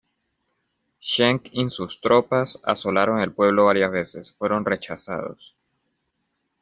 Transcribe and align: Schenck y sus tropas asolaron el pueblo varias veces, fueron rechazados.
Schenck 0.99 1.49
y 1.51 1.69
sus 1.69 2.01
tropas 2.01 2.59
asolaron 2.63 3.19
el 3.19 3.33
pueblo 3.33 3.65
varias 3.65 3.91
veces, 3.91 4.33
fueron 4.33 4.65
rechazados. 4.65 5.55